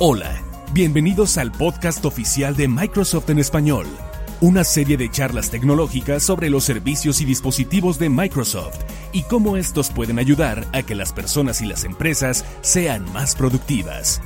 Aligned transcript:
Hola, 0.00 0.42
bienvenidos 0.72 1.38
al 1.38 1.52
podcast 1.52 2.04
oficial 2.04 2.56
de 2.56 2.66
Microsoft 2.66 3.30
en 3.30 3.38
español, 3.38 3.86
una 4.40 4.64
serie 4.64 4.96
de 4.96 5.08
charlas 5.08 5.50
tecnológicas 5.50 6.24
sobre 6.24 6.50
los 6.50 6.64
servicios 6.64 7.20
y 7.20 7.24
dispositivos 7.24 7.96
de 8.00 8.10
Microsoft 8.10 8.80
y 9.12 9.22
cómo 9.22 9.56
estos 9.56 9.90
pueden 9.90 10.18
ayudar 10.18 10.66
a 10.72 10.82
que 10.82 10.96
las 10.96 11.12
personas 11.12 11.62
y 11.62 11.66
las 11.66 11.84
empresas 11.84 12.44
sean 12.60 13.04
más 13.12 13.36
productivas. 13.36 14.20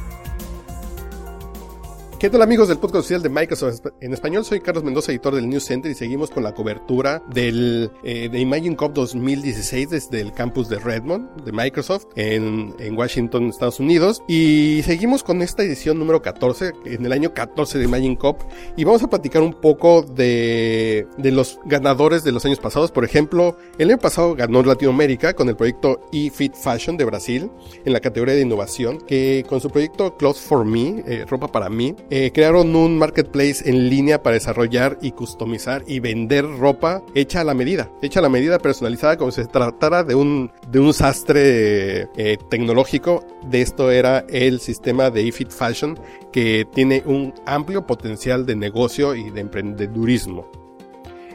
¿Qué 2.18 2.30
tal 2.30 2.42
amigos 2.42 2.66
del 2.66 2.78
podcast 2.78 3.02
oficial 3.02 3.22
de 3.22 3.28
Microsoft 3.28 3.86
en 4.00 4.12
español? 4.12 4.44
Soy 4.44 4.58
Carlos 4.58 4.82
Mendoza, 4.82 5.12
editor 5.12 5.36
del 5.36 5.48
News 5.48 5.66
Center 5.66 5.88
y 5.88 5.94
seguimos 5.94 6.30
con 6.30 6.42
la 6.42 6.52
cobertura 6.52 7.22
del, 7.32 7.92
eh, 8.02 8.28
de 8.28 8.40
Imagine 8.40 8.74
Cup 8.74 8.92
2016 8.92 9.90
desde 9.90 10.20
el 10.20 10.32
campus 10.32 10.68
de 10.68 10.80
Redmond 10.80 11.44
de 11.44 11.52
Microsoft 11.52 12.06
en, 12.16 12.74
en, 12.80 12.98
Washington, 12.98 13.50
Estados 13.50 13.78
Unidos. 13.78 14.20
Y 14.26 14.80
seguimos 14.84 15.22
con 15.22 15.42
esta 15.42 15.62
edición 15.62 16.00
número 16.00 16.20
14, 16.20 16.72
en 16.86 17.06
el 17.06 17.12
año 17.12 17.32
14 17.32 17.78
de 17.78 17.84
Imagine 17.84 18.18
Cup. 18.18 18.38
Y 18.76 18.82
vamos 18.82 19.04
a 19.04 19.08
platicar 19.08 19.42
un 19.42 19.54
poco 19.54 20.02
de, 20.02 21.06
de 21.18 21.30
los 21.30 21.60
ganadores 21.66 22.24
de 22.24 22.32
los 22.32 22.44
años 22.44 22.58
pasados. 22.58 22.90
Por 22.90 23.04
ejemplo, 23.04 23.56
el 23.78 23.90
año 23.90 23.98
pasado 23.98 24.34
ganó 24.34 24.64
Latinoamérica 24.64 25.34
con 25.34 25.48
el 25.48 25.54
proyecto 25.54 26.00
eFit 26.12 26.56
Fashion 26.56 26.96
de 26.96 27.04
Brasil 27.04 27.48
en 27.84 27.92
la 27.92 28.00
categoría 28.00 28.34
de 28.34 28.40
innovación, 28.40 28.98
que 28.98 29.46
con 29.48 29.60
su 29.60 29.70
proyecto 29.70 30.16
Clothes 30.16 30.42
for 30.42 30.64
Me, 30.64 31.04
eh, 31.06 31.24
ropa 31.24 31.46
para 31.46 31.68
mí, 31.68 31.94
eh, 32.10 32.30
crearon 32.32 32.74
un 32.74 32.98
marketplace 32.98 33.68
en 33.68 33.88
línea 33.90 34.22
para 34.22 34.34
desarrollar 34.34 34.98
y 35.02 35.12
customizar 35.12 35.84
y 35.86 36.00
vender 36.00 36.44
ropa 36.44 37.02
hecha 37.14 37.40
a 37.40 37.44
la 37.44 37.54
medida, 37.54 37.90
hecha 38.02 38.20
a 38.20 38.22
la 38.22 38.28
medida 38.28 38.58
personalizada 38.58 39.16
como 39.16 39.30
si 39.30 39.42
se 39.42 39.48
tratara 39.48 40.04
de 40.04 40.14
un, 40.14 40.50
de 40.70 40.80
un 40.80 40.94
sastre 40.94 42.08
eh, 42.16 42.38
tecnológico. 42.48 43.24
De 43.50 43.60
esto 43.60 43.90
era 43.90 44.24
el 44.28 44.60
sistema 44.60 45.10
de 45.10 45.28
eFit 45.28 45.50
Fashion 45.50 45.98
que 46.32 46.66
tiene 46.72 47.02
un 47.04 47.34
amplio 47.46 47.86
potencial 47.86 48.46
de 48.46 48.56
negocio 48.56 49.14
y 49.14 49.30
de 49.30 49.40
emprendedurismo. 49.40 50.50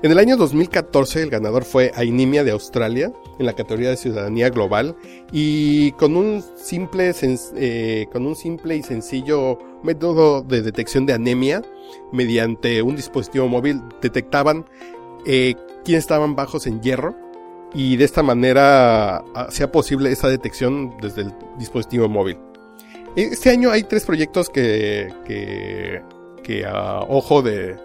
En 0.04 0.12
el 0.12 0.20
año 0.20 0.36
2014 0.36 1.24
el 1.24 1.30
ganador 1.30 1.64
fue 1.64 1.94
Ainimia 1.96 2.44
de 2.44 2.52
Australia 2.52 3.14
en 3.40 3.46
la 3.46 3.54
categoría 3.54 3.90
de 3.90 3.96
ciudadanía 3.96 4.50
global 4.50 4.98
y 5.32 5.94
con 5.94 6.18
un 6.18 6.44
simple, 6.58 7.14
eh, 7.56 8.08
con 8.12 8.26
un 8.26 8.36
simple 8.36 8.76
y 8.76 8.84
sencillo 8.84 9.58
método 9.82 10.42
de 10.42 10.62
detección 10.62 11.06
de 11.06 11.14
anemia 11.14 11.62
mediante 12.12 12.82
un 12.82 12.98
dispositivo 12.98 13.48
móvil 13.48 13.82
detectaban 14.02 14.66
eh, 15.26 15.56
estaban 15.88 16.36
bajos 16.36 16.68
en 16.68 16.82
hierro 16.82 17.16
y 17.74 17.96
de 17.96 18.04
esta 18.04 18.24
manera 18.24 19.20
hacía 19.36 19.72
posible 19.72 20.12
esa 20.12 20.28
detección 20.28 20.98
desde 21.02 21.22
el 21.22 21.34
dispositivo 21.58 22.10
móvil. 22.10 22.38
Este 23.16 23.52
año 23.52 23.72
hay 23.72 23.84
tres 23.84 24.06
proyectos 24.06 24.50
que, 24.50 25.14
que, 25.26 26.02
que 26.44 26.66
a 26.66 27.00
ojo 27.08 27.42
de, 27.42 27.78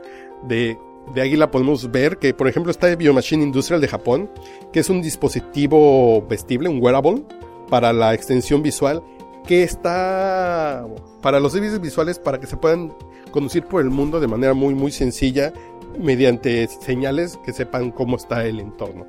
de 0.48 0.77
de 1.14 1.20
Águila 1.20 1.51
podemos 1.51 1.91
ver 1.91 2.19
que, 2.19 2.34
por 2.34 2.48
ejemplo, 2.48 2.70
está 2.70 2.95
Biomachine 2.95 3.42
Industrial 3.42 3.81
de 3.81 3.89
Japón, 3.89 4.31
que 4.73 4.81
es 4.81 4.91
un 4.91 5.03
dispositivo 5.03 6.27
vestible, 6.28 6.69
un 6.69 6.83
wearable, 6.83 7.23
para 7.69 7.92
la 7.92 8.15
extensión 8.15 8.62
visual, 8.62 9.03
que 9.47 9.62
está 9.62 10.87
para 11.23 11.41
los 11.41 11.53
servicios 11.53 11.81
visuales 11.81 12.19
para 12.19 12.39
que 12.39 12.47
se 12.47 12.56
puedan 12.56 12.92
conducir 13.31 13.65
por 13.65 13.83
el 13.83 13.91
mundo 13.91 14.20
de 14.20 14.27
manera 14.27 14.55
muy, 14.55 14.75
muy 14.75 14.91
sencilla, 14.91 15.53
mediante 15.98 16.67
señales 16.69 17.39
que 17.45 17.53
sepan 17.53 17.91
cómo 17.91 18.17
está 18.17 18.45
el 18.47 18.61
entorno. 18.61 19.06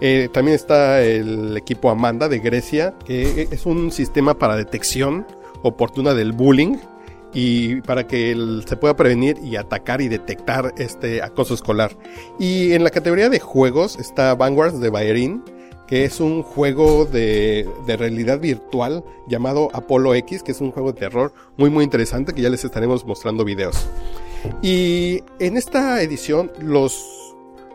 Eh, 0.00 0.28
también 0.32 0.56
está 0.56 1.02
el 1.02 1.56
equipo 1.56 1.90
Amanda 1.90 2.28
de 2.28 2.40
Grecia, 2.40 2.94
que 3.04 3.48
es 3.50 3.66
un 3.66 3.92
sistema 3.92 4.38
para 4.38 4.56
detección 4.56 5.26
oportuna 5.62 6.14
del 6.14 6.32
bullying 6.32 6.76
y 7.32 7.80
para 7.82 8.06
que 8.06 8.36
se 8.66 8.76
pueda 8.76 8.96
prevenir 8.96 9.38
y 9.42 9.56
atacar 9.56 10.00
y 10.00 10.08
detectar 10.08 10.74
este 10.76 11.22
acoso 11.22 11.54
escolar. 11.54 11.96
Y 12.38 12.72
en 12.72 12.84
la 12.84 12.90
categoría 12.90 13.28
de 13.28 13.40
juegos 13.40 13.98
está 13.98 14.34
Vanguards 14.34 14.80
de 14.80 14.90
Bahrein, 14.90 15.42
que 15.86 16.04
es 16.04 16.20
un 16.20 16.42
juego 16.42 17.04
de, 17.04 17.68
de, 17.86 17.96
realidad 17.96 18.40
virtual 18.40 19.04
llamado 19.28 19.68
Apollo 19.74 20.14
X, 20.14 20.42
que 20.42 20.52
es 20.52 20.60
un 20.60 20.70
juego 20.70 20.92
de 20.92 21.00
terror 21.00 21.34
muy 21.56 21.70
muy 21.70 21.84
interesante 21.84 22.32
que 22.32 22.42
ya 22.42 22.48
les 22.48 22.64
estaremos 22.64 23.04
mostrando 23.04 23.44
videos. 23.44 23.76
Y 24.62 25.22
en 25.38 25.56
esta 25.56 26.02
edición 26.02 26.50
los 26.60 27.22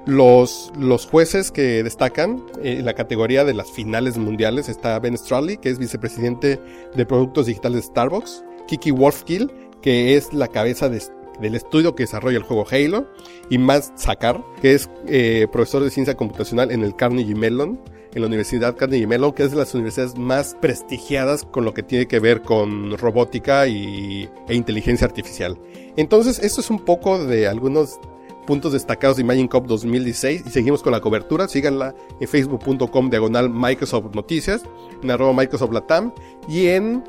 los, 0.08 0.72
los 0.80 1.06
jueces 1.06 1.52
que 1.52 1.84
destacan 1.84 2.42
en 2.64 2.86
la 2.86 2.94
categoría 2.94 3.44
de 3.44 3.54
las 3.54 3.70
finales 3.70 4.18
mundiales 4.18 4.70
está 4.70 4.98
Ben 5.00 5.18
Straley, 5.18 5.58
que 5.58 5.70
es 5.70 5.78
vicepresidente 5.78 6.62
de 6.96 7.06
productos 7.06 7.48
digitales 7.48 7.82
de 7.82 7.88
Starbucks. 7.88 8.44
Kiki 8.68 8.92
Wolfkill, 8.92 9.52
que 9.82 10.16
es 10.16 10.34
la 10.34 10.48
cabeza 10.48 10.90
del 10.90 11.56
estudio 11.56 11.96
que 11.96 12.04
desarrolla 12.04 12.38
el 12.38 12.44
juego 12.44 12.66
Halo, 12.70 13.08
y 13.50 13.58
Matt 13.58 13.98
Sakar, 13.98 14.44
que 14.62 14.74
es 14.74 14.90
eh, 15.08 15.48
profesor 15.52 15.84
de 15.84 15.90
ciencia 15.90 16.16
computacional 16.16 16.72
en 16.72 16.84
el 16.84 16.96
Carnegie 16.96 17.36
Mellon, 17.36 17.80
en 18.14 18.22
la 18.22 18.28
Universidad 18.28 18.76
Carnegie 18.76 19.08
Mellon, 19.08 19.32
que 19.34 19.44
es 19.44 19.52
de 19.52 19.58
las 19.58 19.74
universidades 19.74 20.18
más 20.18 20.56
prestigiadas 20.60 21.46
con 21.46 21.66
lo 21.66 21.74
que 21.74 21.84
tiene 21.84 22.08
que 22.08 22.20
ver 22.20 22.42
con 22.42 22.98
robótica 22.98 23.68
y, 23.68 24.30
e 24.48 24.56
inteligencia 24.56 25.06
artificial. 25.06 25.58
Entonces, 25.96 26.40
esto 26.40 26.62
es 26.62 26.70
un 26.70 26.80
poco 26.80 27.24
de 27.24 27.48
algunos 27.48 28.00
puntos 28.46 28.74
destacados 28.74 29.18
de 29.18 29.24
Imagine 29.24 29.50
Cup 29.50 29.68
2016 29.68 30.44
y 30.48 30.50
seguimos 30.50 30.82
con 30.82 30.94
la 30.94 31.02
cobertura. 31.02 31.48
Síganla 31.48 31.94
en 32.20 32.28
facebook.com 32.28 33.10
diagonal 33.10 33.50
Microsoft 33.50 34.16
Noticias, 34.16 34.64
en 35.04 35.12
arroba 35.12 35.34
Microsoft 35.34 35.74
Latam 35.74 36.14
y 36.48 36.68
en 36.68 37.04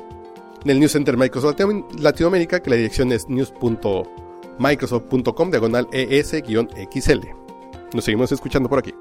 en 0.63 0.71
el 0.71 0.79
News 0.79 0.93
Center 0.93 1.17
Microsoft 1.17 1.57
Latinoamérica, 1.99 2.61
que 2.61 2.69
la 2.69 2.75
dirección 2.75 3.11
es 3.11 3.27
news.microsoft.com 3.29 5.51
diagonal 5.51 5.87
ES-XL. 5.91 7.27
Nos 7.93 8.05
seguimos 8.05 8.31
escuchando 8.31 8.69
por 8.69 8.79
aquí. 8.79 8.93